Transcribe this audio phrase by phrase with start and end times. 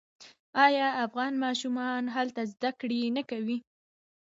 [0.65, 3.57] آیا افغان ماشومان هلته زده کړې نه کوي؟